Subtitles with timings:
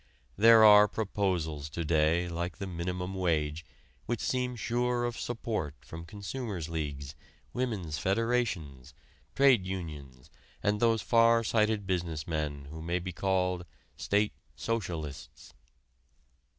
[0.35, 3.63] There are proposals to day, like the minimum wage,
[4.07, 7.13] which seem sure of support from consumers' leagues,
[7.53, 8.95] women's federations,
[9.35, 10.31] trade unions
[10.63, 13.63] and those far sighted business men who may be called
[13.95, 15.53] "State Socialists."